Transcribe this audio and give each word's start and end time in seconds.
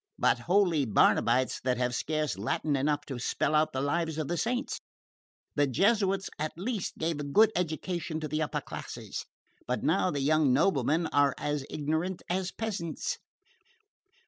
But 0.17 0.39
holy 0.39 0.83
Barnabites 0.87 1.61
that 1.63 1.77
have 1.77 1.93
scarce 1.93 2.35
Latin 2.35 2.75
enough 2.75 3.05
to 3.05 3.19
spell 3.19 3.53
out 3.53 3.71
the 3.71 3.81
Lives 3.83 4.17
of 4.17 4.29
the 4.29 4.35
Saints! 4.35 4.79
The 5.53 5.67
Jesuits 5.67 6.27
at 6.39 6.57
least 6.57 6.97
gave 6.97 7.19
a 7.19 7.23
good 7.23 7.51
education 7.55 8.19
to 8.21 8.27
the 8.27 8.41
upper 8.41 8.61
classes; 8.61 9.27
but 9.67 9.83
now 9.83 10.09
the 10.09 10.21
young 10.21 10.51
noblemen 10.51 11.05
are 11.13 11.35
as 11.37 11.67
ignorant 11.69 12.23
as 12.31 12.51
peasants." 12.51 13.19